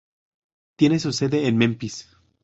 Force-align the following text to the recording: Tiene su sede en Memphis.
Tiene 0.77 0.97
su 0.97 1.11
sede 1.11 1.47
en 1.47 1.57
Memphis. 1.57 2.09